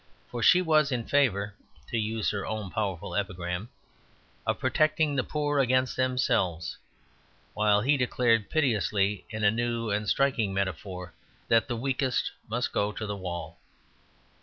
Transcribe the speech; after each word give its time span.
For 0.31 0.41
she 0.41 0.63
was 0.63 0.91
in 0.91 1.03
favour 1.05 1.53
(to 1.89 1.95
use 1.99 2.31
her 2.31 2.43
own 2.43 2.71
powerful 2.71 3.15
epigram) 3.15 3.69
of 4.47 4.57
protecting 4.57 5.15
the 5.15 5.23
poor 5.23 5.59
against 5.59 5.95
themselves; 5.95 6.75
while 7.53 7.81
he 7.81 7.97
declared 7.97 8.49
pitilessly, 8.49 9.25
in 9.29 9.43
a 9.43 9.51
new 9.51 9.91
and 9.91 10.09
striking 10.09 10.55
metaphor, 10.55 11.13
that 11.49 11.67
the 11.67 11.75
weakest 11.77 12.31
must 12.49 12.71
go 12.73 12.91
to 12.91 13.05
the 13.05 13.15
wall. 13.15 13.59